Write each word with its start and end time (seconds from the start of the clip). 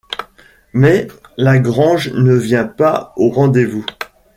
Mais 0.73 1.07
Lagrange 1.37 2.11
ne 2.15 2.33
vient 2.33 2.65
pas 2.65 3.13
au 3.17 3.29
rendez-vous. 3.29 3.85